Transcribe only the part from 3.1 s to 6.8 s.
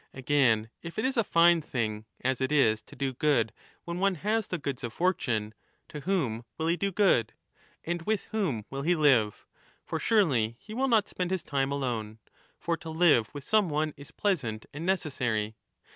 good when one has the goods of fortune, to whom will he